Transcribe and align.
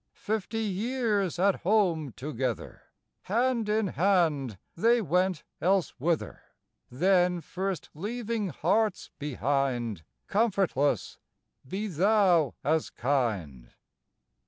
Fifty 0.23 0.63
years 0.63 1.37
at 1.37 1.57
home 1.57 2.11
together, 2.13 2.81
Hand 3.25 3.69
in 3.69 3.85
hand, 3.89 4.57
they 4.75 4.99
went 4.99 5.43
elsewhither, 5.61 6.41
Then 6.89 7.39
first 7.39 7.91
leaving 7.93 8.49
hearts 8.49 9.11
behind 9.19 10.03
Comfortless. 10.25 11.19
Be 11.69 11.85
thou 11.85 12.55
as 12.63 12.89
kind. 12.89 13.73